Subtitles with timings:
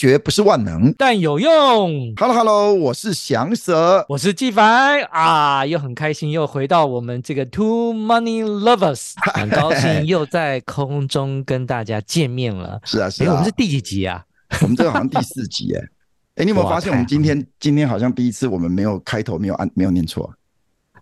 [0.00, 2.14] 学不是万能，但有用。
[2.16, 12.80] Hello，Hello，hello, 我是翔 Sir，我是纪凡啊，又很开心，又回到我们这个 Two Money Lovers， 很高兴又在空中跟大家见面了。
[12.82, 14.24] 是啊，是啊，我们是第几集啊？
[14.62, 15.82] 我们这个好像第四集哎。
[16.40, 20.32] 哎，你有没有发现我们今天今天好像第一次我们没有开头没有按没有念错？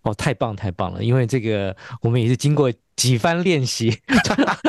[0.03, 1.05] 哦，太棒太棒了！
[1.05, 3.97] 因为这个我们也是经过几番练习。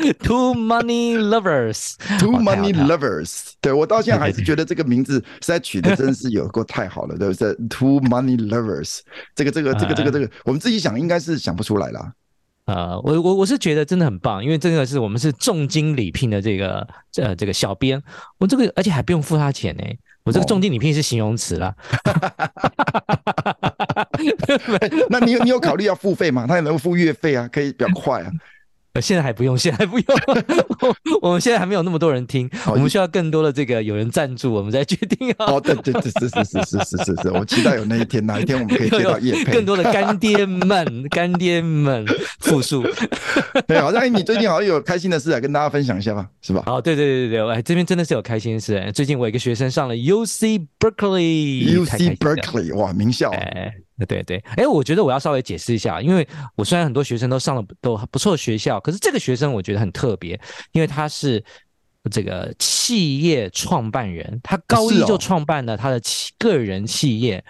[0.24, 9.00] Two money lovers，Two money lovers，对，我到现在还是觉得这个名字实在取的真是有够太好了， 对不对？Two money lovers，
[9.34, 12.12] 这个这个这个这个这个，我们自己想应该是想不出来了。
[12.66, 18.00] 呃，我我我是觉得真的很棒，因为这个是我们是重金礼聘的这个呃这个小编，
[18.38, 19.82] 我这个而且还不用付他钱呢，
[20.24, 21.74] 我这个重金礼聘是形容词啦。
[25.08, 26.46] 那你有你有考虑要付费吗？
[26.46, 28.30] 他也能付月费啊，可以比较快啊。
[28.98, 30.06] 现在还不用，现在还不用。
[31.20, 35.44] 我们现在还没有那么多人听，我们需要更多的这个有人赞助，我们再决定啊。
[35.52, 39.52] 哦，对对对，是是是是是是是，我期待有那一天，哪一天我们可以接到业配。
[39.52, 42.06] 更多的干爹们，干爹们
[42.40, 42.82] 复述。
[43.66, 46.62] 对，好像你最近好像有开心的事来跟大家分享一下吧，是吧？
[46.64, 48.90] 好，对对对对，哎，这边真的是有开心的事。
[48.94, 53.30] 最近我一个学生上了 UC Berkeley，UC Berkeley，哇，名校。
[53.30, 53.74] 哎
[54.06, 60.40] 对对，哎，我觉得我要稍微解释一下，因为我虽然很多学生都上了都不错的学校，可是这个学生我觉得很特别，
[60.72, 61.42] 因为他是
[62.10, 67.44] 这个企业创办人，他高一就创办了他的企个人企业，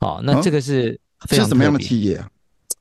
[0.00, 0.98] 哦，那这个是
[1.30, 2.28] 是什么样的企业啊？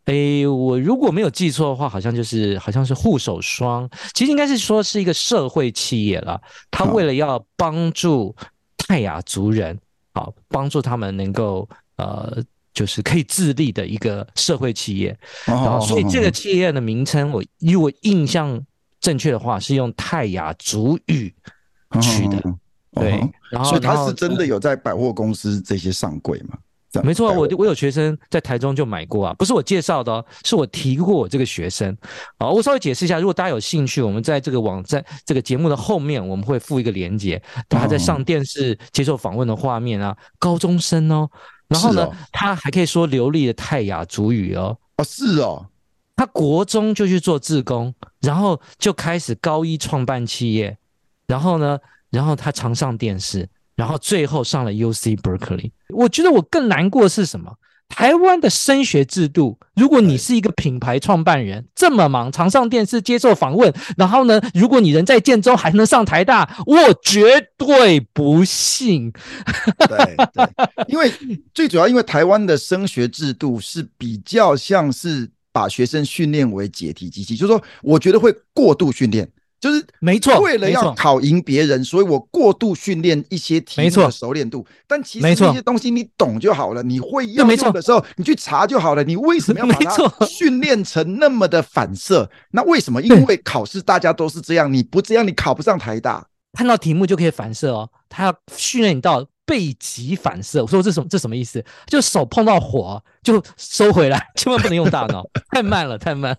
[0.05, 8.35] 哎，我如果没有记错的话，好像就是好像是护手霜，其实应该是说是一个社会企业了，他为了要帮助
[8.78, 9.79] 泰雅族人，
[10.13, 12.44] 好帮助他们能够呃。
[12.73, 18.59] 就是可以自立的一个社会企业，然后所以这个企业的名称，我如果印象
[19.00, 21.34] 正确的话，是用泰雅族语
[22.01, 22.41] 取的。
[22.95, 23.19] 对，
[23.50, 26.57] 然后所以他是真的有在百货公司这些上柜吗？
[27.03, 31.97] 没错，我我有学生在台中就买过啊，不是我介绍的哦，是我提过我这个学生。
[32.38, 41.28] 好，我稍微解释一下，如果大家有兴趣，我们在这个网站这个节目的后面，我们会附一个连接，他在上电视接受访问的画面啊，高中生哦。
[41.73, 44.78] 然后呢，他还可以说流利的泰雅族语哦。
[44.97, 45.66] 哦，是哦。
[46.16, 50.78] 他国中就去做志工，然后就开始高一创办企业，
[51.25, 51.79] 然后呢，
[52.11, 55.72] 然后他常上电视，然后最后上了 UC Berkeley。
[55.89, 57.51] 我觉得我更难过的是什么？
[57.95, 69.13] 台湾的升学制度，如果你是一个品牌创办人，这么忙，常上电视接受访问，然后呢，如果你人在建中还能上台大，我绝对不信。
[69.87, 70.49] 对对，
[70.89, 71.11] 因为
[71.53, 79.29] 最主要，因为台湾的升学制度是比较像是把学生训练为解题机器，就是说，我觉得会过度训练。
[79.63, 84.68] 就是没错，为了要考赢别人，所以我过度训练一些题目的熟练度。
[84.85, 89.02] 但其实这些东西你懂就好了，你会用的时候你去查就好了。
[89.06, 89.96] 你为什么要把它
[90.28, 92.29] 训练成那么的反射？
[92.52, 93.02] 那为什么？
[93.02, 96.28] 因为考试大家都是这样，你不这样你考不上台大。
[96.57, 100.62] 看到题目就可以反射哦，他要训练你到背脊反射。
[100.62, 101.07] 我说这什么？
[101.09, 101.63] 这什么意思？
[101.88, 106.38] 就手碰到火就收回来，千万不能用大脑，太慢了，太慢。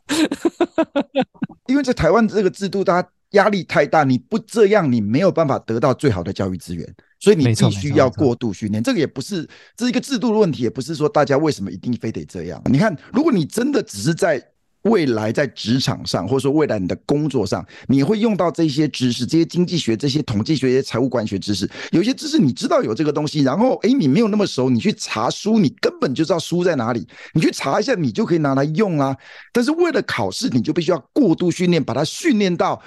[1.66, 6.86] 因为在台湾这个制度，它压力太大，你不这样，你没有办法得到最好的教育资源，
[7.18, 8.82] 所以你必须要过度训练。
[8.82, 12.62] 这个也不是这是一个制度的问题，也不是说大家为什么一定非得这样。
[12.66, 14.50] 你看，如果你真的只是在。
[14.84, 21.68] 未来在职场上，或者说未来你的工作上，你会用到这些知识，这些经济学、这些统计学、这些财务管理学知识。
[21.90, 29.16] 有些知识你知道有这个东西，然后诶，你没有那么熟，你去查书，你根本就知道书在哪里，你去查一下，你就可以拿来用啊。
[29.52, 32.80] 但是为了考试，你就必须要过度训练，把它训练到。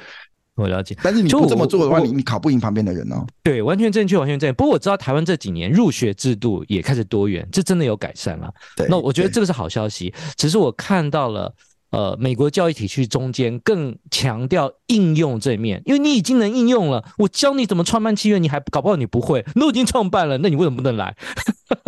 [0.55, 3.25] 我了解，但是你不这么做的话，你你考不赢旁边的人哦。
[3.44, 4.53] 对，完全正确，完全正确。
[4.53, 8.53] 不过我知道台湾这几年入学制度也开始多元，这真的有改善了。
[8.75, 10.13] 对，那我觉得这个是好消息。
[10.35, 11.51] 只是我看到了。
[11.91, 21.15] 呃美国教育体系中间更强调应用这一面，因为你已经能应用了，我教你怎么创办企业，你还搞不好你不会，你都已经创办了，那你为什么不能来？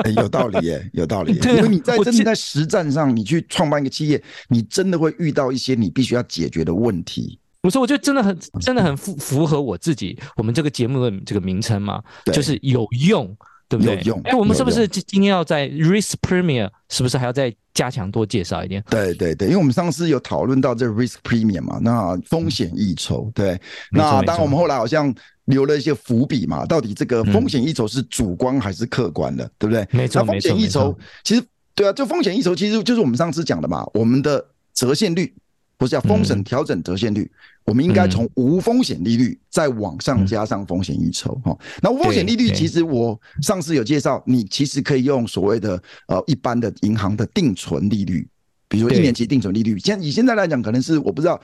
[0.04, 1.40] 欸、有道理耶，有道理耶。
[1.56, 7.40] 因为你在真的在实战上，你去创办一个企业，你真的会遇到一些你必须要解决的问题。
[7.64, 12.02] 我说，我觉得真的很，真的很符符合我自己我们这个节目的这个名称嘛，
[12.32, 13.36] 就是有用。
[13.70, 13.96] 对不对？
[13.98, 14.22] 有用。
[14.24, 18.84] 哎，我们是不是今今天要在 Risk Premium 是不是还要再加强多介绍一点？
[18.90, 23.52] 对对对，因为我们上次有讨论到这 Risk Premium 嘛，那风险溢酬，对。
[23.52, 23.60] 嗯、
[23.92, 25.14] 那当然，我们后来好像
[25.46, 29.88] 留了一些伏笔嘛，到底这个风险溢酬是主观还是客观的，嗯、对不对？
[29.92, 31.44] 没错，风险溢酬其实
[31.76, 34.44] 对啊，就风险溢酬其实就是我们上次讲的嘛，我们的
[34.74, 35.32] 折现率。
[35.80, 37.32] 不是叫风险调整折现率，嗯、
[37.68, 41.58] 我们应该从无风险利率再往上加上风险溢酬哈。
[41.82, 48.28] 那无风险利率其实我上次有介绍，你其实可以用所谓的呃一般的银行的定存利率，
[48.68, 51.40] 比如说一年期定存利率，现以现在来讲可能是我不知道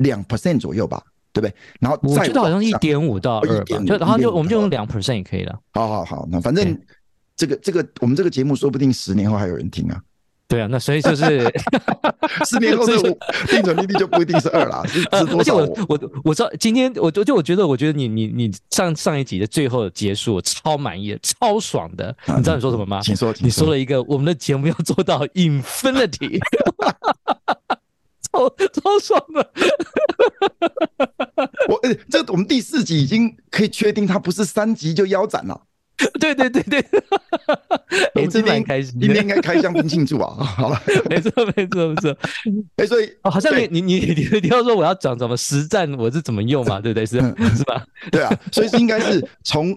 [0.00, 1.02] 两 percent 左右吧，
[1.32, 1.54] 对不对？
[1.80, 5.58] 然后再我觉得好像一点五到二，就然后就我们就用两 percent 也可以了。
[5.72, 6.78] 好好好，那反正
[7.34, 9.98] 这个这个我们这个节目说不定十年后还有人听啊。
[10.50, 11.48] 对啊，那所以就是
[12.44, 12.96] 十年后的
[13.46, 15.38] 定存利率就不一定是二了，是是多少？
[15.38, 22.12] 而且我我我知道今天我就我觉得我觉得你你你上上一集的最后的结束超满意，超爽的。
[22.26, 23.00] 你知道你说什么吗？
[23.00, 26.40] 请说，你说了一个我们的节目要做到 infinity，
[28.32, 29.52] 超超爽的。
[31.68, 35.62] 我哎，这我们第四集已经可以确定，它不是三集就腰斩了。
[36.18, 36.84] 对对对对，
[38.14, 40.34] 我们今天开始，今天应该开香槟庆祝啊！
[40.44, 42.16] 好了，没错没错没错。
[42.76, 46.80] 哎，所以好像你你你你你要说我要讲怎么实战，我是怎么用嘛？
[46.80, 47.06] 对不对？
[47.06, 47.16] 是
[47.56, 47.84] 是吧？
[48.10, 49.76] 对啊，所以是应该是从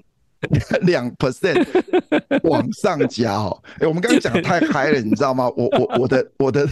[0.82, 1.66] 两 percent
[2.44, 3.62] 往上加哦。
[3.80, 5.50] 哎，我们刚刚讲的太嗨了，你知道吗？
[5.58, 6.68] 我我我的我的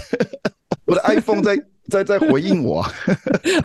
[0.86, 1.58] 我的 iPhone 在。
[1.92, 2.86] 在 在回应我，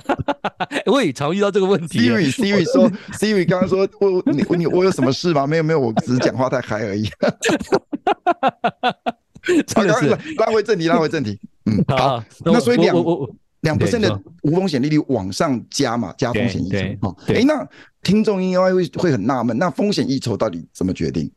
[0.87, 2.01] 我也常遇到这个问题。
[2.01, 5.47] Siri Siri 说， Siri 刚刚说我你你我有什么事吗？
[5.47, 7.09] 没有没有，我只是讲话太嗨而已。
[9.67, 10.09] 真的是
[10.39, 11.39] 拉回正题，拉回正题。
[11.67, 12.23] 嗯，好。
[12.45, 12.95] 那所以两
[13.61, 16.79] 两 percent 的无风险利率往上加嘛，加风险溢酬。
[17.09, 17.67] 哦，哎，那
[18.03, 21.31] 听众应该会会很纳闷，那风险溢酬到底怎么决定？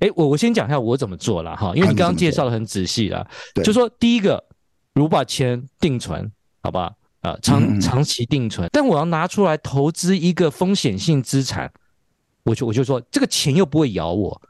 [0.00, 3.26] 哎，我我先讲一下我怎么做了哈，因为你刚刚介绍的很仔细了，
[3.62, 4.42] 就说第一个。
[4.96, 6.32] 如把钱定存，
[6.62, 6.90] 好吧，
[7.20, 11.70] 啊，长长期定存，但我要拿出来投资一个风险性资产，
[12.44, 14.40] 我就我就说这个钱又不会咬我，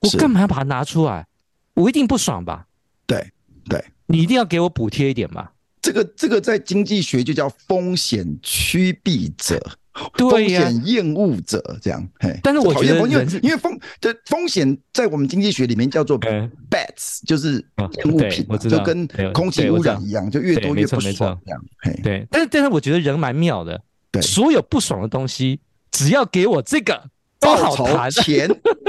[0.00, 1.26] 我干嘛要把它拿出来？
[1.72, 2.66] 我一定不爽吧？
[3.06, 3.32] 对
[3.66, 5.48] 对，你一定要给我补贴一点嘛？
[5.80, 9.58] 这个这个在经济学就叫风险趋避者。
[10.18, 17.64] 风险厌恶者这样，嘿，但是我觉得，因为因为风这风险在我们经济学里面叫做 bats，就是
[18.06, 22.26] 物品，就跟空气污染一样，就越多越不爽这样，嘿，对。
[22.30, 23.80] 但是但是我觉得人蛮妙的，
[24.10, 25.60] 对，所有不爽的东西，
[25.90, 27.10] 只要给我这个。
[27.44, 27.86] 报酬
[28.22, 28.48] 钱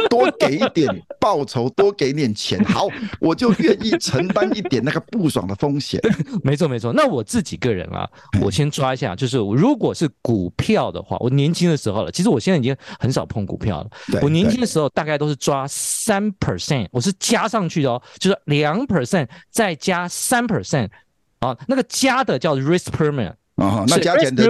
[0.09, 0.87] 多给一点，
[1.19, 2.87] 报酬多给点钱， 好，
[3.19, 5.99] 我就愿意承担一点那个不爽的风险。
[6.43, 8.09] 没错没错，那我自己个人啊，
[8.41, 13.89] 我先抓一下，就是如果是股票的话，我年轻的时候了，其实我现在已经很少碰股票了。
[14.21, 20.89] 我年轻的时候大概都是抓三 percent，我是加上去的哦，就是两 percent 再加三 percent
[21.39, 24.45] 啊，那个加的叫 risk premium 啊，那加减的。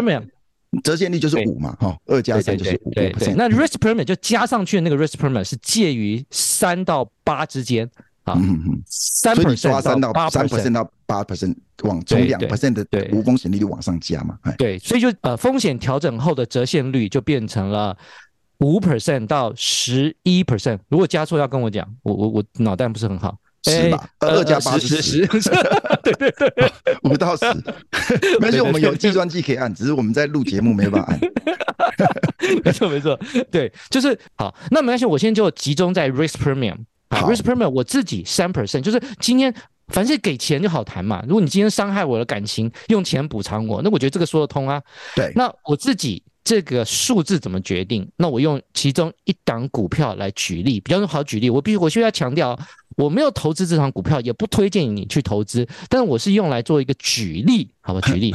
[0.83, 2.91] 折现率就是五嘛，哈，二加三就是五。
[2.91, 7.89] 对对，那 risk premium 就加上去的那个 risk premium 是介于三到八之间
[8.23, 8.33] 啊。
[8.37, 14.37] 嗯嗯，三 percent 三到八 percent 到八 percent 往从两 percent 的无风险利率往上加嘛。
[14.57, 17.97] 对，所以就呃风险调整后的折现率就变成了
[18.59, 20.79] 五 percent 到十一 percent。
[20.89, 23.37] 如果加错要跟我讲，我我我脑袋不是很好。
[23.65, 25.25] 十吧，二加八是十，
[26.03, 26.71] 对对对，
[27.03, 27.45] 五到十，
[28.39, 31.19] 没事，我们有计算机可以按，只是我们在录节目没办法按。
[32.63, 33.19] 没错没错，
[33.49, 34.53] 对，就是好。
[34.69, 36.75] 那没关系，我现在就集中在 risk premium
[37.09, 39.53] 好，risk premium 我自己三 percent，就是今天
[39.87, 41.23] 凡是给钱就好谈嘛。
[41.27, 44.81] 如果你今天伤害我的感情，用钱补偿我，那我觉得这个说得通啊。
[45.15, 48.07] 对，那我自己这个数字怎么决定？
[48.17, 51.49] 那我用其中一档股票来举例，比较好举例。
[51.49, 52.57] 我必须我需要强调。
[52.95, 55.67] 我没有投资这场股票，也不推荐你去投资。
[55.89, 58.01] 但是我是用来做一个举例，好吧？
[58.07, 58.33] 举例，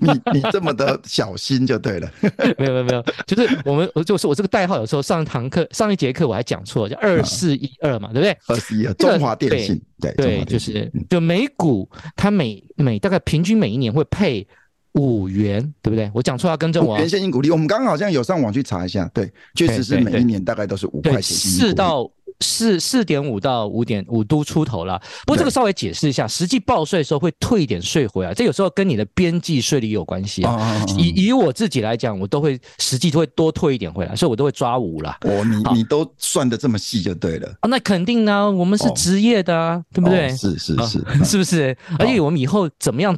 [0.00, 2.10] 你你这么的小心就对了。
[2.58, 8.36] 没有没有没有，就是我们，我就是我这个代号，有时候上一堂课、上一节课我还讲错，叫二四一二嘛，对不对？
[8.48, 14.46] 二四一二，中华电信，对对，就是就美股，它每每大概平均每一年会配
[14.94, 16.10] 五元，对不对？
[16.14, 16.94] 我讲错要更正我。
[16.94, 21.22] 五元现金股利，我们刚刚好像有上网去查一下，对，确实是每一年大概都是五块钱。
[21.22, 22.10] 四到
[22.40, 25.00] 四四点五到五点五都出头了。
[25.26, 30.84] 不过这个稍微解释一下，实际报税的时候会退一点税回来，这有时候跟你的边际税率有关系啊。
[30.98, 35.16] 以以我自己来讲，我都会实际都会多退一点回来，所以我都会抓五了。
[35.22, 37.48] 哦，你你都算的这么细就对了。
[37.60, 40.28] 啊，那肯定呢，我们是职业的啊，对不对？
[40.36, 41.76] 是是是，是 不是？
[41.98, 43.16] 而且我们以后怎么样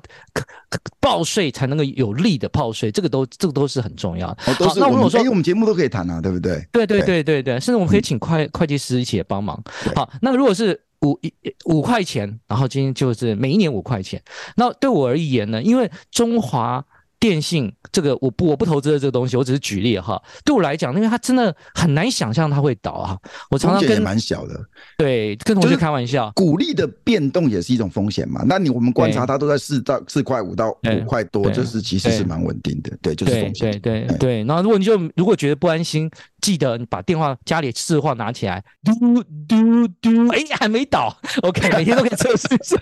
[1.00, 4.36] 报税才能够有利的报税，这个都这个都是很重要的。
[4.54, 6.66] 好，那如果说，因为我们节目都可以谈啊，对不对？
[6.72, 9.62] 对对对对对，甚至我们可以请会会计师一起帮忙。
[9.94, 11.32] 好，那如果是五一
[11.66, 14.20] 五块钱，然后今天就是每一年五块钱，
[14.56, 16.84] 那对我而言呢，因为中华。
[17.18, 20.22] 电信这个我不我不投资的这个东西，我只是举例哈。
[20.44, 23.18] 对我来讲，因为它真的很难想象它会倒啊。
[23.50, 24.60] 我常常跟蛮小的，
[24.98, 28.44] 对，跟同学开玩笑，股利的变动也是一种风险嘛。
[28.46, 32.94] 那你我们观察它都在四到四块五到五块多，就是其实是蛮稳定的。
[33.00, 33.70] 对，就是风险。
[33.80, 34.44] 对对对。
[34.44, 36.08] 然后如果你就如果觉得不安心，
[36.46, 41.12] 记得你把电话家里市话拿起来，嘟嘟嘟，哎，还没倒。
[41.42, 42.76] OK， 每天都可以测试一下，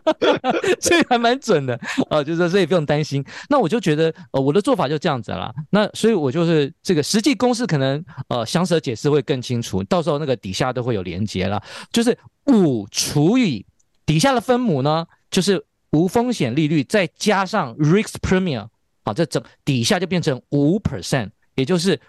[0.80, 2.24] 所以还蛮准的啊。
[2.24, 3.22] 就是所以不用担心。
[3.50, 5.54] 那我就觉得，呃，我的做法就这样子了。
[5.68, 9.82] 那所以，我就是这个实际公式可能，呃，详细的解释会更清楚。
[9.84, 11.62] 到时候那个底下都会有连接了。
[11.92, 13.66] 就是五除以
[14.06, 18.68] 底下的分母呢，就是无风险利率，再加上 risk premium，
[19.04, 22.00] 好，这整底下就变成五 percent，也就是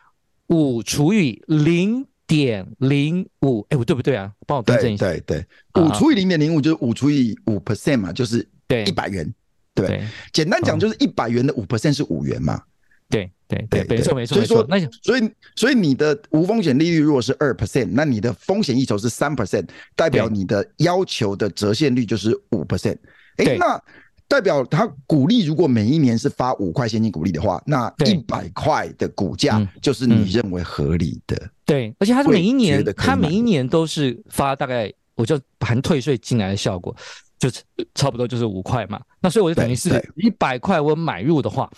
[0.48, 3.66] 五除以零点零五。
[3.70, 4.32] 哎，我对不对啊？
[4.46, 5.06] 帮我更正一下。
[5.08, 9.34] 对对对，五除以零点零五就是五除以五 percent 嘛，就是对一百元。
[9.74, 12.62] 对，对简单讲就是一百元的五 percent 是五元嘛。
[13.10, 14.36] 对对对，没错没错。
[14.36, 22.98] 所以说，那所以所以你的无风险利率如果是二 percent，那你的风险溢酬是三 percent，代表你的要求的折现率就是五 percent。
[23.38, 23.82] 哎，那
[24.28, 31.50] 代表他股利如果每一年是发五块现金股利的话，那一百块的股价就是你认为合理的。
[31.66, 36.96] 对，而且他每一年他每一年都是发大概，我就含退税进来的效果。
[37.40, 37.52] 就
[37.94, 41.70] 差不多就是五块嘛，那所以我就等于是一百块我买入的话，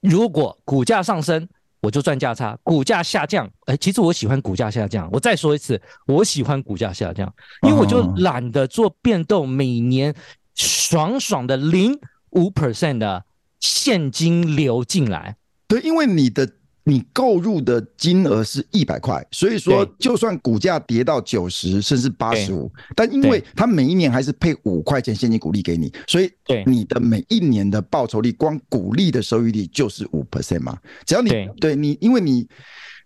[0.00, 1.48] 如果股价上升，
[1.80, 5.08] 我就赚价差；股价下降，哎，其实我喜欢股价下降。
[5.12, 10.12] 我再说一次，我喜欢股价下降，因为我就懒得做变动，每年
[10.54, 11.98] 爽爽的零
[12.30, 13.24] 五 percent 的
[13.60, 15.36] 现金流进来。
[15.66, 16.48] 对，因为你的。
[16.86, 26.30] 你购入的金额是一百块，所以说就算股价跌到九十甚至八十五，但因为它每一年还是配五块钱现金股利给你，所以
[26.66, 30.78] 你的每一年的报酬率，光股利的收益率就是五 percent 嘛。
[31.06, 32.46] 只要你对，对你，因为你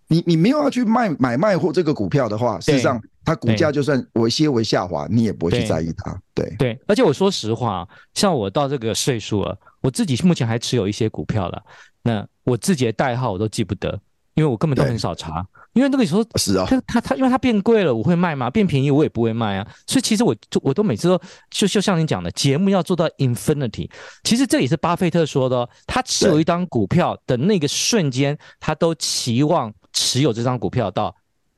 [0.09, 6.19] 你你没有要去卖买卖或这个股票的话，事实上它股价就算微些微下滑，你也不会去在意它。
[6.33, 11.61] 对对，而且我说实话，像我到这个岁数了，我自己目前还持有一些股票了。
[12.01, 13.99] 那我自己的代号我都记不得，
[14.33, 15.45] 因为我根本都很少查。
[15.73, 18.49] 因为那个时候是啊，它它它，因为它变贵了，我会卖吗？
[18.49, 19.67] 变便宜我也不会卖啊。
[19.85, 23.87] 所以其实我就我都每次都就就像你讲的，节目要做到 infinity。
[24.23, 31.13] 其实这也是巴菲特说的哦，他持有一张股票的那个瞬间，他都期望持有这张股票到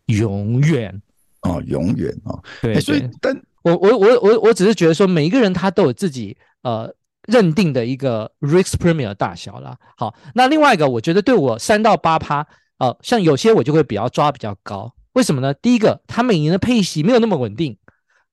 [0.07, 1.01] 永远
[1.41, 2.41] 哦，永远哦。
[2.61, 6.93] 对，所以但我我我我我只是觉得说，每一个人他都有自己呃。
[7.27, 9.77] 认定的一个 risk premium 大小啦。
[9.95, 12.47] 好，那另外一个，我觉得对我三到八趴，
[12.79, 14.91] 呃，像有些我就会比较抓比较高。
[15.13, 15.53] 为什么呢？
[15.53, 17.77] 第一个，它每年的配息没有那么稳定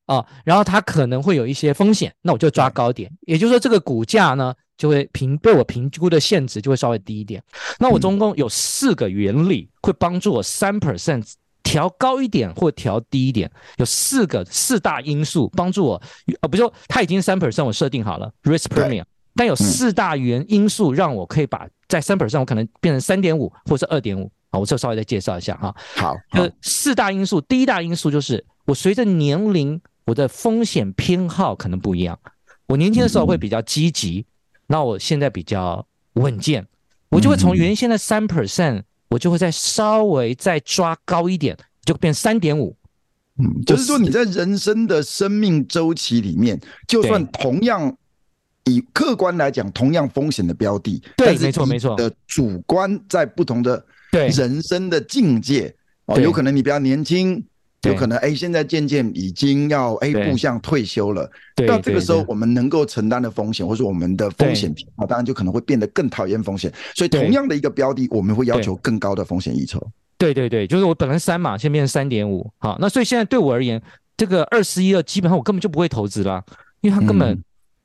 [0.07, 3.13] 啊，呃，然后它可能会有一些风险，那我就抓高点。
[3.27, 7.43] 也就是说，这个股价呢，就会评被我评估的限值就会稍微低一点。
[7.79, 11.35] 那我总共有四个原理会帮助我三 percent。
[11.65, 16.01] 调高一点或调低一点，有四个四大因素帮助我。
[16.41, 19.05] 呃，不是说它已经三 percent，我设定好了 risk premium，
[19.35, 24.33] 但有四大原因素让我可以把在三 percent，我可能变成三点五或者是二点五。
[24.51, 25.77] 好，我这稍微再介绍一下哈。
[25.97, 32.19] 好，呃，四大因素，第一大因素就是我随着年龄，我的风险偏好可能不一样。
[32.67, 34.25] 我年轻的时候会比较积极，
[34.69, 36.65] 那我现在比较稳健，
[37.09, 38.83] 我就会从原先的三 percent。
[39.11, 42.77] 我就会再稍微再抓高一点，就变三点五。
[43.39, 47.97] 嗯，就是说你在人生的生命周期里面，就算同样
[48.65, 53.83] 以客观来讲，同样风险的标的，对，没错没错的主观在不同的
[54.13, 57.43] 对人生的境界哦，有可能你比较年轻。
[57.83, 61.31] 有可能哎，现在渐渐已经要哎步向退休了。
[61.67, 66.73] 到这个时候，我们能够承担的风险，或者我们的风险啊，当然就可能会变得更讨厌风险。
[66.95, 69.81] 所以，同样的一个标的，我们会要求更高的风险溢酬。
[70.17, 72.51] 对对对，就是我本来三嘛，现在变成三点五。
[72.59, 73.81] 好，那所以现在对我而言，
[74.17, 76.45] 这个二十一二基本上我根本就不会投资了，
[76.81, 77.41] 因为它根本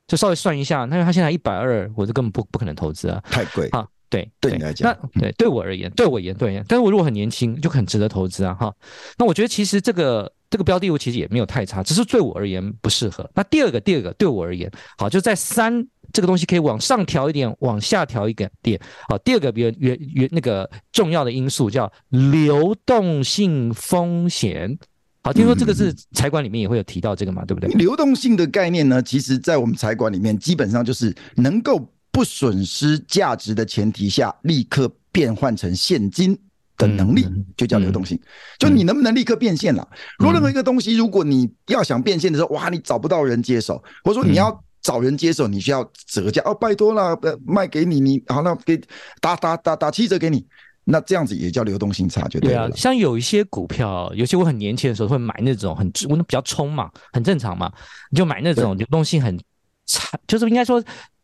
[0.08, 3.68] 就稍微算一下，那因为它现在一百二，我就根本不不可能投资啊，太贵。
[4.14, 8.72] 对，对你来讲，那对对我而言，对我而言，对，但是我如果很年轻，就很值得投资啊，哈。
[9.18, 13.28] 那我觉得其实这个这个标的物其实也没有太差，只是对我而言不适合。
[13.34, 18.80] 那第二个，第二个对我而言，好，就在三这个东西可以往上调一点，往下调一点点。
[19.08, 24.78] 好，第二个比较原原那个重要的因素叫流动性风险。
[25.22, 27.68] 好，听说这个是财管里面也会有提到这个嘛，对不对？
[27.70, 31.90] 流动性的概念呢，其实在我们财管里面，基本上就是能够。
[32.14, 36.38] 不损失价值的前提下，立刻变换成现金
[36.76, 38.16] 的能力，就叫流动性。
[38.56, 39.86] 就你能不能立刻变现了？
[40.18, 48.80] 如果任何一个东西，如果你要想变现的时候，哇，你找不到人接手，或者说你要找人接手，你需要折价哦，拜托了，卖给你，你好，那给
[49.20, 50.46] 打打打打七折给你，
[50.84, 57.72] 那这样子也叫流动性差，就对啊，像有一些股票，尤其我很年轻的时候会买那种很我那比较冲嘛，很正常嘛，
[58.10, 59.36] 你就买那种流动性很
[59.86, 60.82] 差，就是应该说。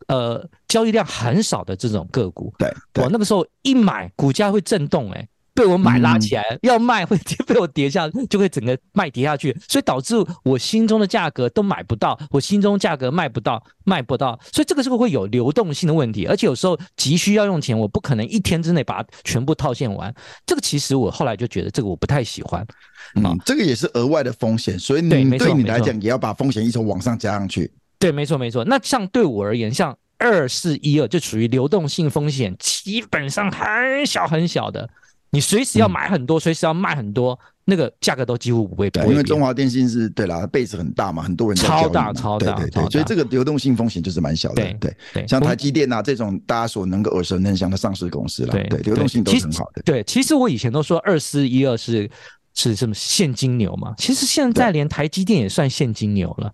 [0.08, 2.68] 呃，交易量很少的这种个股，对，
[3.00, 20.12] 我那个时候一买，股价会震动，哎，被我买拉起来，嗯、要卖会 被我跌下，就会整个卖跌下去，所以导致我心中的价格都买不到，我心中价格卖不到，卖不到，所以这个时候会有流动性的问题，而且有时候急需要用钱，我不可能一天之内把它全部套现完，
[20.44, 22.66] 这个其实我后来就觉得这个我不太喜欢，
[23.14, 27.70] 嗯，这个也是额外的风险，所以你对，对你来讲也要把风险一直往上加上去。
[28.00, 28.64] 对，没错没错。
[28.64, 34.90] 那像对我而言，像二四一二就属于流动性风险，基本上很小很小的。
[35.32, 39.08] 你随时要买很多，随时要卖很多，那个价格都几乎不会变。
[39.08, 44.56] 因为中华电信是对啦，base 很大嘛，很多人超大超大，对对对，所以这个流动性风险就是蛮小的。
[44.56, 49.82] 对对对，像台积电啊这种大家所能够耳熟能详的上市公司啦，对流动性都很好的。
[49.82, 52.10] 对，其实我以前都说二四一二是
[52.54, 56.52] 是什么现金牛嘛，其实现在连台积电也算现金牛了。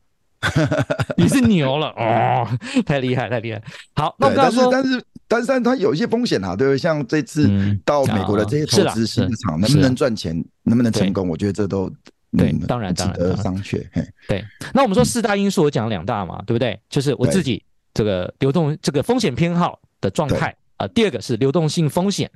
[1.16, 2.46] 你是牛了哦，
[2.84, 3.62] 太厉害，太厉害。
[3.94, 6.78] 好，那我刚刚说，但是但是但是它有一些风险啊，对不对？
[6.78, 7.50] 像这次
[7.84, 11.28] 到美国的这些投资市场，能不能赚钱，能不能成功？
[11.28, 11.90] 我觉得这都
[12.36, 13.82] 对，当然当然值得商榷。
[14.28, 16.78] 对，那我们说四大因素，我讲了两大嘛，对不对？
[16.88, 17.62] 就是我自己
[17.94, 22.30] 这个流动这个风险偏好的状态啊，第二个是流动性风险，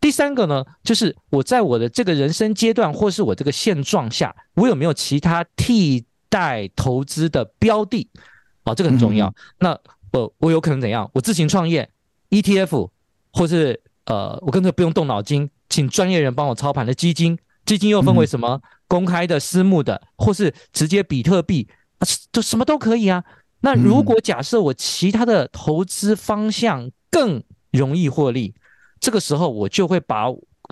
[0.00, 6.04] 第三个呢，就是我在我的这个人生阶段或是我这个现状下，我有没有其他替
[6.36, 8.06] 代投资的标的，
[8.64, 9.26] 啊，这个很重要。
[9.28, 9.80] 嗯、那
[10.12, 11.10] 我我有可能怎样？
[11.14, 11.88] 我自行创业
[12.28, 12.90] ，ETF，
[13.32, 17.38] 或是呃，我根本不用动脑筋，请专业人帮我操盘的基金。
[17.64, 18.60] 基金又分为什么？
[18.86, 21.66] 公开的、私募的，或是直接比特币，
[21.98, 23.24] 啊，就什么都可以啊。
[23.60, 28.54] 那如果假设我其他的投资方向更容易获利，
[29.00, 30.26] 这个时候我就会把。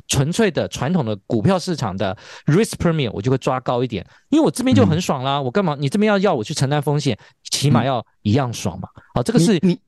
[0.08, 5.38] 纯粹的传统的股票市场的 risk premium 我就会抓高一点，因为我这边就很爽啦。
[5.38, 5.76] 嗯、我干嘛？
[5.78, 7.18] 你这边要要我去承担风险，
[7.50, 8.88] 起码要一样爽嘛。
[9.14, 9.78] 好、嗯哦，这个是你，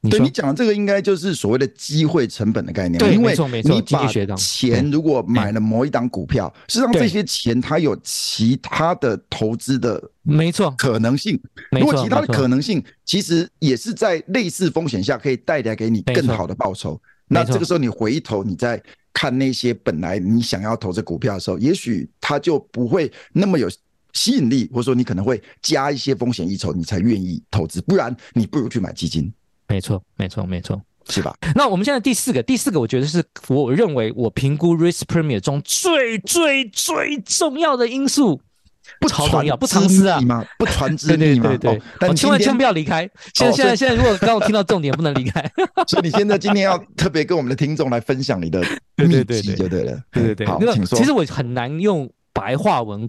[0.00, 2.98] 你对你讲的这个应该就是所谓的机会成本的概念。
[2.98, 3.34] 对，因为。
[3.64, 4.06] 你把
[4.36, 11.40] 钱如果买了某一档股票，实际上这些钱它有其他的投资的没错可能性。
[11.72, 18.82] 如果其他的可能性其实也是在类似风险下可以带来给你更好的报酬，那这个时候你回头你再。
[19.14, 23.68] 看那些本来你想要投资股票的时候，也许它就不会那么有
[24.12, 27.80] 吸引力，或者说你可能会加一些风险一筹，你才愿意投资。
[27.80, 29.32] 不然你不如去买基金。
[29.66, 31.36] 没错，没错，没错，是吧？
[31.56, 38.40] 那我们现在第四个，第四个，我觉得是我认为我评估 risk premium 中最最最重要的因素。
[39.00, 40.20] 不传要不藏私啊？
[40.58, 41.48] 不传之秘嘛？
[41.50, 43.08] 对对对，但千万千万不要离开。
[43.34, 45.40] 现在现在现在，如果刚我听到重点，不能离开。
[45.86, 48.60] 所以你现在今天要特别跟我们的听众来分享你的
[48.96, 50.00] 秘籍就对了。
[50.10, 50.98] 对对对，好，请说。
[50.98, 53.08] 其实我很难用白话文，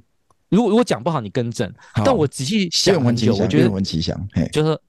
[0.50, 1.72] 如果如果讲不好，你更正。
[2.06, 4.20] 但我仔细想很久，我觉得愿闻其详。
[4.52, 4.80] 就是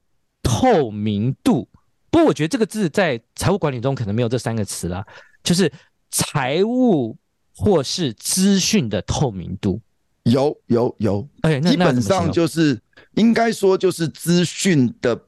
[0.43, 1.67] 透明度。
[2.09, 5.05] 不过我觉得这个字在财务管理中可能没有这三个词啦，
[5.43, 5.71] 就是
[6.09, 7.17] 财务
[7.55, 9.79] 或是资讯的透明度。
[10.23, 12.79] 有有有，哎，基本上就是
[13.15, 15.19] 应该说就是资讯的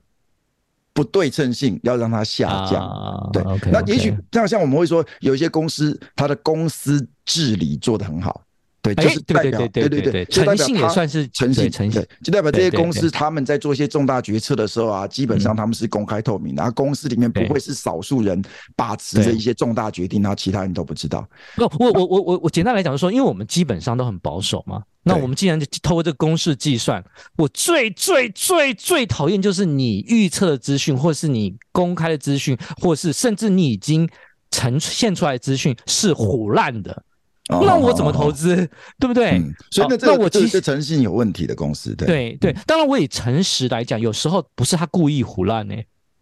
[0.94, 2.88] 不对称性要让它下降。
[2.88, 3.72] 啊、对 okay.
[3.72, 8.44] 那也许像像我们会说，有一些公司它的公司治理做得很好。
[8.84, 18.44] 对，就是代表对对对，诚信也算是诚信，诚信就代表这些公司他们在做一些重大决策的时候啊，基本上他们是公开透明的，然后公司里面不会是少数人
[18.76, 21.26] 把持着一些重大决定，然后其他人都不知道。
[21.56, 27.02] 不，我我我我我简单来讲就是说，因为我们基本上都很保守嘛，那我们既然就透过这个公式计算，
[27.38, 34.10] 我最最最最讨厌就是你预测的资讯，或是你公开的资讯，或是甚至你已经
[34.52, 37.02] 呈现出来的资讯是唬烂的。
[37.50, 38.68] 那我怎么投资，哦、
[39.00, 39.32] 对不对？
[39.32, 42.56] 嗯、所以那这个、那我其实诚信有问题的公司，对对对。
[42.66, 45.76] 当然，我以诚实来讲，有时候不是他故意胡乱呢，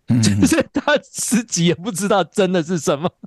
[0.07, 3.09] 嗯， 就是他自己也不知道真的是什么。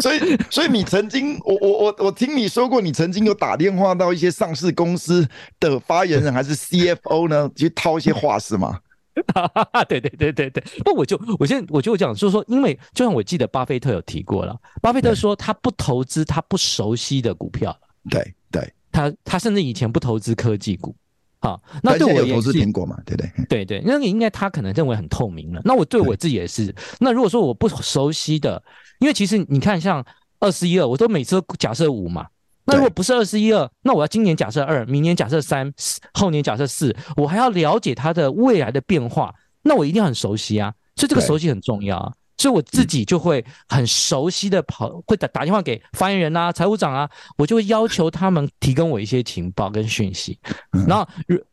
[0.00, 5.26] 所以，所以你曾经，我我我我听你说过，你曾经有打电话到一些上市公司
[5.60, 8.80] 的发言人还是 CFO 呢，去套一些话是吗？
[9.88, 10.62] 对对对对对。
[10.84, 17.76] 不，我就我现在我就讲，就是说，因为就像我记得巴菲特有提过了，巴菲特说他不投资他不熟悉的股票。
[18.10, 20.94] 对对，他他甚至以前不投资科技股。
[21.38, 22.98] 好，那对我有投资苹果嘛？
[23.04, 25.60] 对对对对，那你应该他可能认为很透明了。
[25.64, 26.74] 那我对我自己也是。
[26.98, 28.62] 那如果说我不熟悉的，
[29.00, 30.04] 因为其实你看，像
[30.40, 32.26] 二四一二，我都每次都假设五嘛。
[32.66, 35.72] 那如果不是二四一二，那我要今年假设二，明年假设三，
[36.14, 40.74] 后年假设四，我还要了解它的未来的变化，那我一定很熟悉啊。
[40.96, 42.12] 所以这个熟悉很重要啊。
[42.38, 50.38] 所以我自己就会很熟悉的跑，会打打电话给发言人啊、财务长啊，我就会要求他们提供我一些情报跟讯息。
[50.86, 51.08] 然后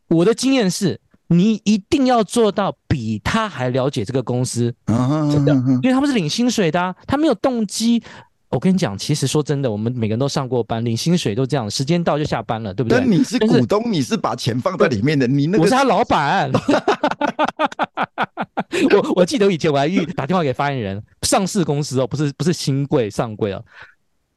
[0.08, 8.02] 我的经验是，你一定要做到比他还了解这个公司，真的，因为他们是领薪水的啊，他没有动机。
[8.54, 12.98] 我跟你讲，其实说真的，我们每个人都上过班，领薪水都这样，时间到就下班了，对不对？
[13.00, 16.52] 但你是股东，你是把钱放在里面的，你那个我是他老板。
[18.92, 23.64] 我我记得以前我还遇打电话给发言人，上市公司哦，不是不是新贵上柜哦，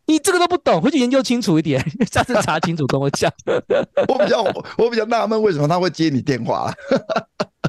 [0.07, 3.31] 你这个都不懂，回去研究清楚一点， 下次查清楚跟我讲。
[4.09, 4.41] 我比较
[4.77, 6.73] 我比较纳闷，为什么他会接你电话？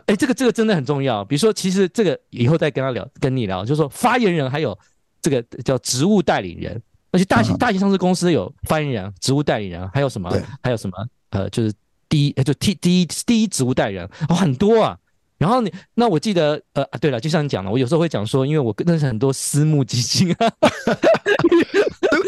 [0.06, 1.22] 哎，这个这个真的很重要。
[1.24, 4.78] 比如说，其实这个以后再跟他聊，跟你聊，就是说发言人还有
[5.20, 10.30] 这个叫职务代理人，而且大型大型上市公司有发言人、职务代理人，还有什么？
[10.62, 10.96] 还有什么？
[11.30, 11.72] 呃，就是
[12.08, 14.98] 第一就第第一第一职务代理人哦，很多啊。
[15.38, 20.50] 然后你那我记得呃啊对了，就像你讲的，我有时候会讲说，因为我认识很多私募基金啊，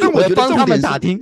[0.00, 1.18] 但我帮他们打听。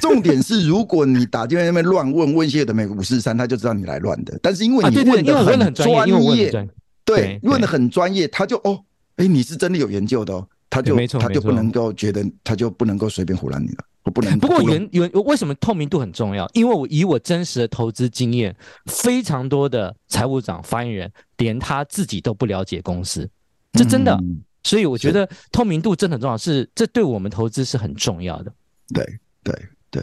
[0.00, 4.38] 重点是，如果你打电话那边乱问问一些有的没五四三，他就知道你来乱的。
[4.40, 6.68] 但是因为你问的很专业，
[7.04, 8.84] 对，问的很专业，他就哦，
[9.16, 13.84] 哎，你是真的有研究的哦，他就他就不能够觉得，他就不能够随便唬烂你了。
[14.04, 14.38] 我不能。
[14.38, 16.48] 不过原原为什么透明度很重要？
[16.54, 18.56] 因为我以我真实的投资经验，
[18.86, 23.28] 非常多的财务长、发言人连他自己都不了解公司，
[23.74, 24.14] 这真的。
[24.22, 28.50] 嗯、所以我觉得透明度真的很重要，是这对我们投资是很重要的。
[28.94, 29.04] 对
[29.44, 29.54] 对
[29.90, 30.02] 对，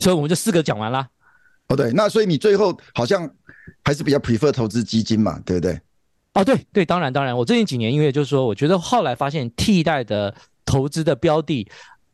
[0.00, 1.06] 所以我们就四个讲完了。
[1.68, 3.32] 哦，对，那所以你最后好像
[3.84, 5.80] 还是比较 prefer 投资基金嘛，对不对？
[6.36, 10.32] 哦，对对，当然当然，我最近几年因为就是说，我觉得后来发现替代的
[10.64, 11.66] 投资的标的。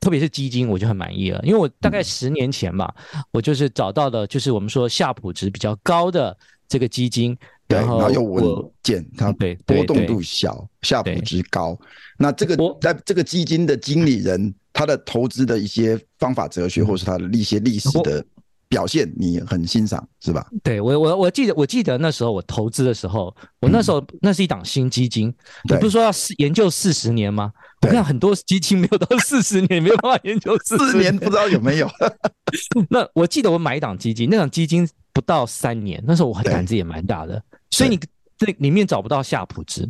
[0.03, 6.37] 特别是基金，我就很满意了，因为我大概十年前吧，嗯、我就是找到的，就是我们说夏普值比较高的
[6.69, 8.45] 这个基金，然后，然后又稳
[8.83, 11.79] 健，它对波动度小，夏普值高。
[12.19, 18.25] 那这个在这个基金的经理人，他的投资的一些方法、哲学，或是他的一些历史的。
[18.73, 20.47] 表现你很欣赏是吧？
[20.63, 25.31] 对我我我记得我记得那时候我投资的时候，我那时候那是一档新基金，
[25.69, 27.53] 你不是说要研究四十年吗？
[27.83, 31.91] 我看很多基金没有到 四十年，没有办法研究四十年，不知道有没有。
[32.89, 38.01] 那我记得我买一档基金，那档基金不到三年，那时候我胆子也蛮大的，所以你
[38.39, 39.83] 这里面找不到夏普值，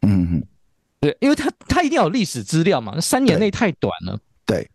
[0.00, 0.46] 嗯嗯，
[1.00, 4.66] 对，因为它它一定要有历史资料嘛，三年内太短了，对。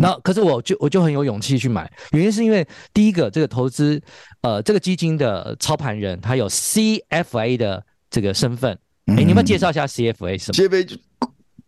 [0.00, 4.00] 那可是我就我就很有勇气去买，原因是因为第一个这个投资，
[4.40, 8.72] 呃，这个基金的操盘人他有 CFA 的这个身份，
[9.06, 10.96] 哎、欸，你们介绍一下 CFA 什么？CFA 就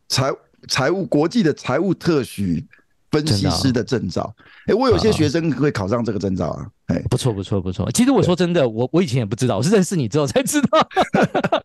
[0.08, 0.32] 财
[0.68, 2.66] 财务国际的财务特许
[3.10, 4.34] 分析师的证照。
[4.66, 6.66] 哎、欸，我有些学生会考上这个证照啊。
[6.86, 7.90] 哎，不错不错不错。
[7.92, 10.88] 其实我说真的，我我以前也不知道，我是认识你之后才知道。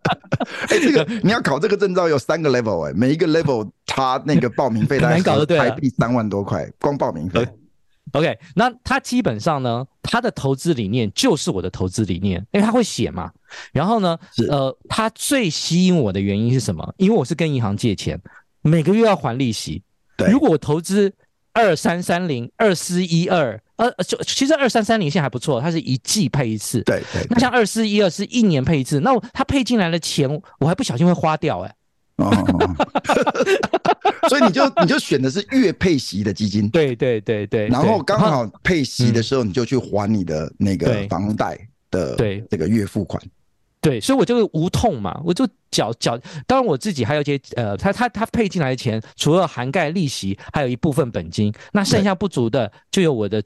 [0.67, 7.47] 哎、欸，这个 你要考这个证照有三个 level 哎、欸，每一个 level 他那个报名费难搞的，对，台币三万多块，光报名费。
[8.13, 13.31] OK，那他基本上呢，他的投资理念就是我的投资理念，因为他会写嘛。
[13.71, 14.17] 然后呢，
[14.49, 16.91] 呃，他最吸引我的原因是什么？
[16.97, 18.19] 因为我是跟银行借钱，
[18.63, 19.83] 每个月要还利息。
[20.17, 21.13] 对，如果我投资
[21.59, 23.59] 二三三零二四一二。
[23.75, 26.81] 呃，就其实二三三零现在还不错，它是一季配一次。
[26.81, 27.27] 对对，对。
[27.29, 31.75] 那像二四一二是一年配一次，那我它配进来的钱，我还不小心会花掉哎、欸。
[32.25, 32.29] 哦。
[34.27, 36.69] 所以你就你就选的是月配息的基金。
[36.69, 37.67] 对对对对。
[37.69, 41.57] 然后刚好配息的时候，你就去还你的那个房贷
[41.89, 43.21] 的对这个月付款。
[43.81, 46.17] 对，所以我就无痛嘛，我就缴缴。
[46.45, 53.43] 当然我自己还有一些呃，他他他配进来的钱，除了涵盖利息，还有一部分本金，那剩下不足的就由我的。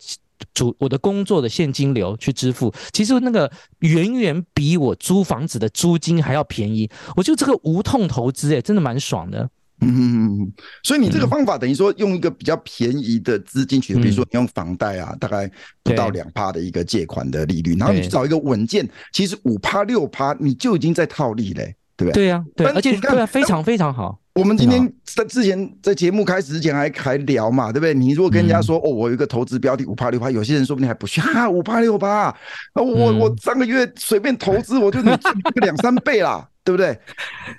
[0.53, 6.89] 主我的工作的现金流去支付，其实那个远远比我租房子的租金还要便宜。
[7.15, 9.49] 我觉得这个无痛投资，哎，真的蛮爽的。
[9.83, 10.51] 嗯，
[10.83, 15.49] 所以你这个方法等于说用一个比较便宜的资金取得，比如说你用房贷啊，大概
[15.83, 22.23] 不到两趴的一个借款的利率，然后你去找一个稳健，其实五趴六趴你就已经在套利嘞，对不对？
[22.23, 24.19] 对呀，对，而且对啊，非常非常好。
[24.35, 27.93] 我们今天在之前在节目开始之前还还聊嘛，对不对？
[27.93, 32.35] 你如果跟人家说哦，我有一个投资标的五趴六趴，有些人说不定还不信啊，五趴六趴，
[32.73, 36.49] 我我上个月随便投资我就能赚个两三倍啦。
[36.63, 36.97] 对不对？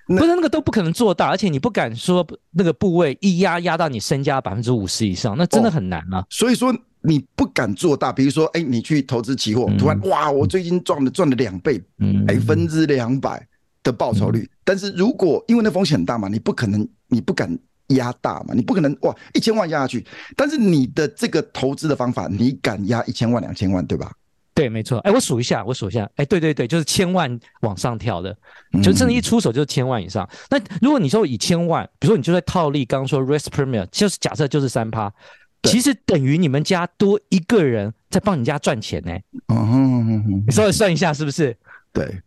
[0.07, 6.21] 不是那个都不可能做大，而且你不敢说那个部位一压压到你身家百分之五十以上，那真的很难啊。
[6.21, 11.79] 哦、所以说你不敢做大，比如说，哎，你去投资期货，嗯、突然哇，我最近赚了赚了两倍，
[12.27, 13.47] 百分之两百
[13.83, 14.41] 的报酬率。
[14.41, 20.07] 嗯、但是如果因为那风险很大嘛，你不可能，你不敢压大嘛，你不可能哇一千万压下去。
[20.35, 24.11] 但是你的这个投资的方法，你敢压一千万两千万，对吧？
[24.55, 24.99] 对，没错。
[24.99, 26.09] 哎，我数一下，我数一下。
[26.15, 28.33] 哎，对对对，就是千万往上跳的，
[28.85, 30.25] 就真的，一出手就是千万以上。
[30.31, 35.13] 嗯、那如果你说以千万，比如说你就在套利，刚刚说 risk premium，就是假设就是三趴，
[35.65, 39.13] 其实等于你们家多一个人在帮你家赚钱呢。
[39.49, 41.57] 嗯哼哼哼，你稍微算一下是不是？
[41.93, 42.23] 对，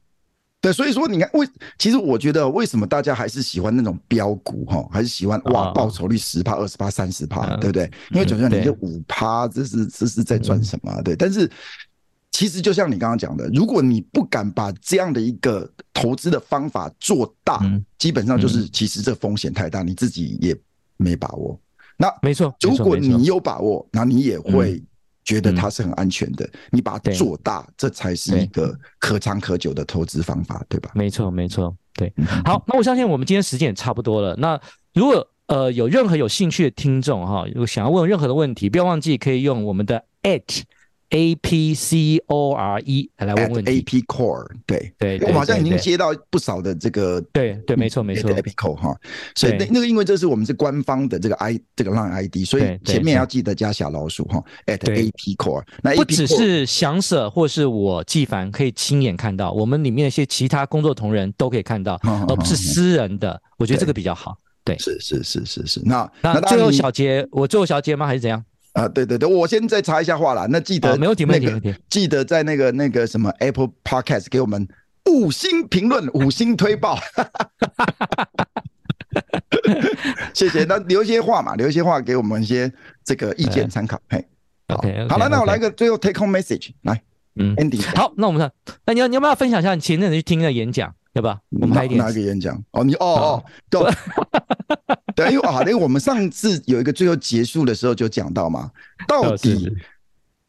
[0.60, 7.90] 对，所以说你看，为其实我觉得为什么大家还是喜欢那种标股哈，还是喜欢哇报酬率十趴、二十趴、三十趴，对不对？
[8.12, 10.92] 因为总觉得你这五趴，这是这是在赚什么？
[10.98, 11.50] 嗯、对，但是。
[12.38, 20.56] 其实就像你刚刚讲的，如果你不敢把这样的一个投资的方法做大，嗯、基本上就是其实这风险太大，嗯、你自己也
[20.98, 21.60] 没把握。
[21.98, 24.80] 那没错，如果你有把握，那你也会
[25.24, 26.46] 觉得它是很安全的。
[26.46, 30.92] 嗯、你把它做大，对这才是一个可长可久的投资方法，对吧？
[30.94, 31.76] 没错，没错。
[31.96, 32.14] 对，
[32.46, 34.36] 好，那我相信我们今天时间也差不多了。
[34.36, 34.62] 那
[34.94, 40.62] 如果呃有任何有兴趣的听众哈，如果想要问任何的问题，不要忘记可以用我们的 at。
[41.10, 43.72] A P C O R E 来问问题。
[43.72, 48.96] A P Core 对对，我好像已经接到不少的这个对对没错没错 A P Core 哈，
[49.36, 54.44] 所以那那个因为这是我们是官方的这个 I 这个 Line ID，所以前面要记得加小老鼠哈。
[54.66, 63.42] at A P Core，那不只是翔 Sir 或是我纪凡可以亲眼看到，我们里面一些其他工作同仁都可以看到，而不是私人的。
[63.58, 64.38] 我觉得这个比较好。
[64.64, 65.82] 对，是是是是是。
[65.86, 68.06] 那那最后小结，我最后小结吗？
[68.06, 68.44] 还是怎样？
[68.78, 70.46] 啊，对对对，我先再查一下话啦。
[70.52, 74.68] 那记得、哦、没问题，没问题，记得在那个那个什么 Apple Podcast 给我们
[75.10, 77.00] 五星评论、五星推爆。
[80.32, 80.64] 谢谢。
[80.66, 82.72] 那留一些话嘛，留一些话给我们一些
[83.04, 84.00] 这个意见参考。
[84.10, 84.24] 嘿
[84.68, 87.02] ，OK，好了，那我来个最后 take home message 来，
[87.38, 87.82] 嗯，Andy。
[87.96, 88.52] 好，那我们看，
[88.86, 90.94] 那你要你要不要分享一下你前阵子去听的演讲？
[91.14, 91.42] 要不要？
[91.50, 92.64] 我们拍一点哪个演讲？
[92.72, 93.82] 哦，你哦哦，对，
[95.16, 98.72] 对，因为啊，因为我们上次有一个最后结束的时候就讲到嘛，
[99.08, 99.72] 到底，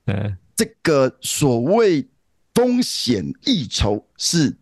[0.07, 2.07] 嗯，这个所谓
[2.55, 4.55] 风险溢酬是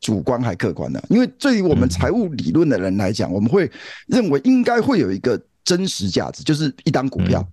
[0.00, 1.02] 主观还客观的？
[1.08, 3.70] 因为对于我们财务理论的人来讲，我们会
[4.06, 7.46] 认为应该会有一个真实价值，就是一档股票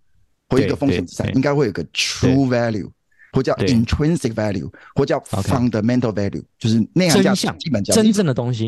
[0.50, 2.89] 或一个风险资产，应该会有个 true value。
[3.32, 8.67] 或叫 intrinsic value，或叫 fundamental value，就是那样价值，基本叫真正的东西，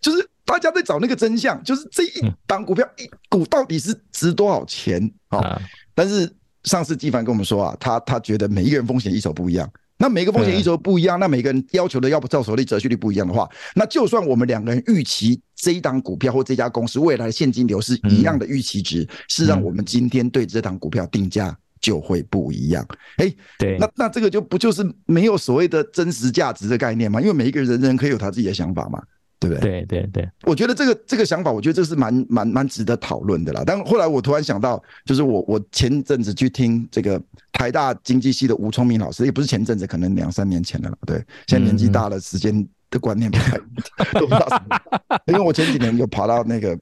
[0.00, 5.60] 就是大家在找那个真相，就是这一档股票一股到底是值多少钱啊？
[5.94, 6.30] 但是
[6.64, 21.56] 上次纪凡跟我们说啊，他他觉得每一个人风险一手不一样，那每个风险溢酬不一样，那每个人要求的要不报酬率、折续率不一样的话，那就算我们两个人预期这一档股票或这家公司未来的现金流是一样的预期值，是让我们今天对这档股票定价。
[21.84, 22.82] 就会不一样，
[23.18, 27.20] 哎，对，那那这个就不就是没有所谓的真实价值的概念吗？
[27.20, 29.02] 因为每一个人人人可以有他自己的想法嘛，
[29.38, 29.84] 对不对？
[29.84, 33.62] 对对对，我觉得这个这个想法，我觉得这是蛮蛮蛮值得讨论的啦。
[33.66, 37.20] 但后来我突然想到，就是我我前阵子去听这个
[37.52, 43.58] 台大经济系的吴聪明老师，也不是前阵子，可能两三年前了，对，现在年纪大了，时间的观念不太
[44.18, 46.74] 都不知道什么，因为我前几年有跑到那个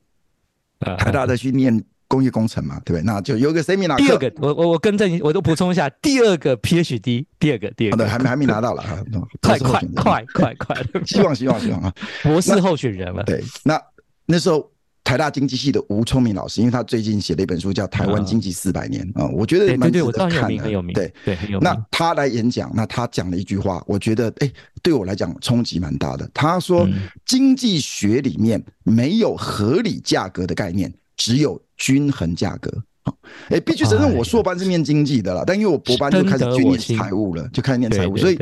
[0.97, 1.83] 台大再去念。
[2.13, 3.03] 工业工程嘛，对不对？
[3.07, 3.97] 那就有个 seminar。
[3.97, 8.85] 第二个，我我我更正，我都补充一下，第二个 PhD，第二个，第二个，对，还没还没拿到了，
[9.41, 11.91] 快快快快快，希望希望希望啊，
[12.23, 13.23] 博士候选人了。
[13.25, 13.81] 对，那
[14.27, 14.71] 那时候
[15.03, 21.67] 台大经济系的吴聪明老师，因为他最近写了一本书叫《台湾经济四百年》啊，我觉得蛮值得看的，很有名，对对，很有名。
[21.67, 26.31] 那他来演讲，那他讲了一句话，我觉得哎，对我来讲冲击蛮大的。
[26.35, 26.87] 他说，
[27.25, 30.93] 经济学里面没有合理价格的概念。
[31.23, 32.69] 只有均衡价格，
[33.49, 38.37] 哎，必须承认我硕班是念经济的啦，但因为我博班就开始去念财务了，就开始念财务，所以，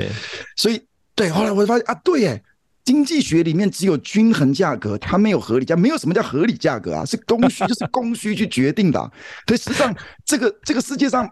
[0.57, 0.81] 所以，
[1.15, 2.43] 对，后来我就发现啊，对，哎，
[2.83, 8.99] 经济学里面只有均衡价格，它没有合理价，没有什么叫合理价格啊，是供需， 就是供需去决定的。
[9.47, 11.31] 所以实际上，这个这个世界上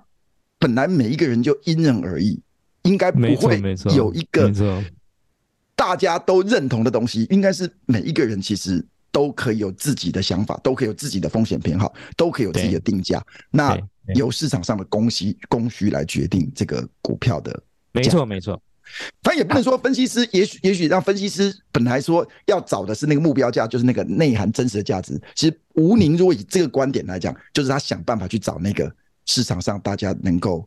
[0.59, 2.39] 本来每一个人就因人而异，
[2.83, 3.59] 应该不会
[3.97, 4.53] 有一个
[5.75, 8.85] 大家都认同的东西，应该是每一个人其实。
[9.11, 13.23] 都可以有自己的想法，都可以有自己的风险偏好，都可以有自己的定价。
[13.51, 13.79] 那
[14.14, 17.62] 由市场上的供需供需来决定这个股票的。
[17.92, 18.61] 没错，没错。
[19.23, 25.21] 他也不能说分析师，也许也许让分析师本来说要找的是那个目标价，就是那个内涵真实的价值。
[25.35, 28.90] 其实吴宁如果以这个观点来讲，就是他想办法去找那个
[29.27, 30.66] 市场上大家能够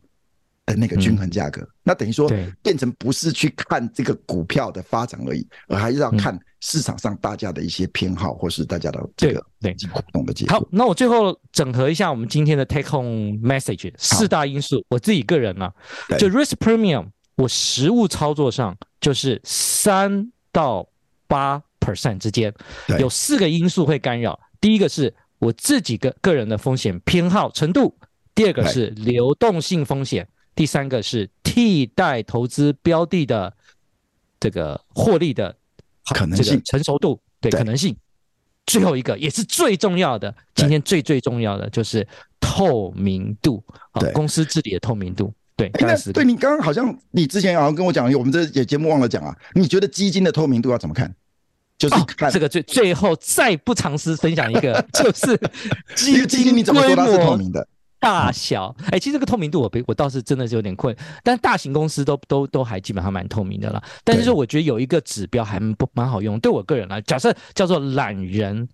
[0.67, 1.67] 的那个均衡价格。
[1.81, 10.57] 那等于说变成不是去看这个股票的发展而已，而还是要看市场上大家的一些偏好，或是大家的这个对互动的结果。
[10.57, 14.83] 好，那我最后整合一下我们今天的 take home message 四大因素。
[14.87, 17.07] 我自己个人呢、啊，就 risk premium。
[17.35, 20.87] 我实务操作上就是三到
[21.27, 22.53] 八 percent 之间，
[22.99, 24.39] 有四个因素会干扰。
[24.59, 27.97] 第一个是我自己个个人的风险偏好程度，
[28.35, 33.51] 第二个是流动性风险，第三个是替代投资标的的
[34.39, 35.55] 这个获利的
[36.05, 37.95] 可能性成熟度，对可能性。
[38.65, 42.07] 最后一个也是最重要的，今天最最重要的就是
[42.39, 45.33] 透明度啊，公司治理的透明度。
[45.55, 49.35] 对，哎，那对你刚刚好像你之前好像跟我讲，我们这节节目忘了讲啊。
[49.53, 51.13] 你觉得基金的透明度要怎么看？
[51.77, 55.35] 就是看、哦、这个最最后再不尝试分享一个， 就是
[55.95, 57.67] 基金你怎么说它是透明的？
[58.01, 63.81] 大小哎，其实这个透明度我我倒是真的是有点困，但大型公司都都都还基本上蛮透明的了。
[64.03, 68.67] 但是说我觉得有一个指标还不蛮好用，对我个人来，假设叫做懒人。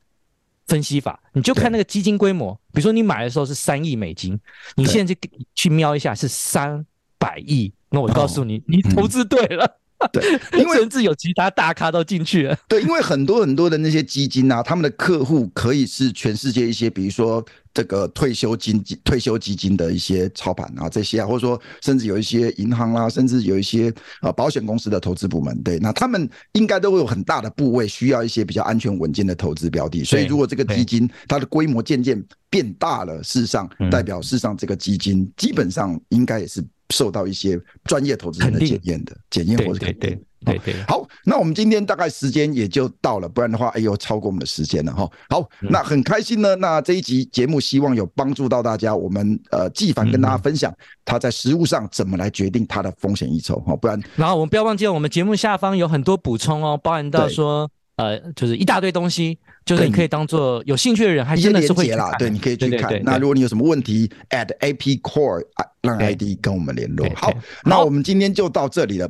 [0.67, 4.37] 分析法，你就看那个基金规模，比如说你买的时候是三亿美金，
[4.75, 6.85] 你现在就去瞄一下是三
[7.17, 9.65] 百亿，那我告诉你，你投资对了。
[10.11, 10.21] 对，
[10.59, 12.57] 因为甚至有其他大咖都进去了。
[12.67, 17.43] 对，因为很多很多的那些基金啊，他们的客户可以是全世界一些，比如说
[17.77, 30.03] 这个退休金、退休基金的一些操盘啊，这些啊，或者说甚至有一些银行啦、啊，甚至有一些呃保险公司的投资部门，对，那他们应该都会有很大的部位需要一些比较安全稳健的投资标的。
[30.03, 36.65] 所以，如果这个基金它的规模渐渐变大了，事实上代表事实上这个基金基本上应该也是。
[36.91, 45.09] 受到一些专业投资人的检验的检验或者肯定，对对对，好，那我们今天大概时间也就到了，不然的话，哎呦，超过我们的时间了哈。
[45.29, 46.55] 好，那很开心呢。
[46.55, 48.95] 那这一集节目希望有帮助到大家。
[48.95, 50.73] 我们呃，纪凡跟大家分享
[51.03, 54.01] 他在实务上怎么来决定他的风险溢酬哈，不然。
[54.15, 57.69] 然后我们不要忘记了，我们节目下方有很多补充哦，包含到说。
[57.97, 62.15] 呃，就是一大堆东西，就是你可以当做有兴趣的人，还真的是会啦。
[62.19, 63.01] 对，你可以去看。
[63.03, 65.43] 那如果你有什么问题，at AP Core
[65.81, 67.09] 让 ID 跟我们联络。
[67.15, 67.33] 好，
[67.65, 69.09] 那我们今天就到这里了，